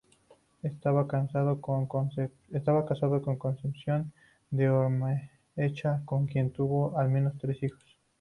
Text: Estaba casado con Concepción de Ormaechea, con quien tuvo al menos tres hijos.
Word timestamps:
Estaba 0.63 1.07
casado 1.07 1.61
con 1.61 1.85
Concepción 1.85 2.41
de 4.49 4.67
Ormaechea, 4.67 6.01
con 6.05 6.25
quien 6.25 6.49
tuvo 6.49 6.97
al 6.97 7.09
menos 7.11 7.33
tres 7.39 7.61
hijos. 7.61 7.99